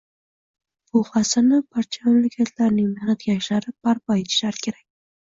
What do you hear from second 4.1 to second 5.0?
etishlari kerak